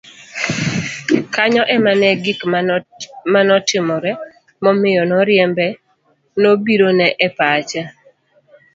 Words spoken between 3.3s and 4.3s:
manotimore